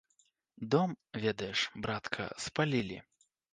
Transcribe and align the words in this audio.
Дом, 0.75 0.91
ведаеш, 1.25 1.59
братка, 1.85 2.25
спалілі. 2.47 3.01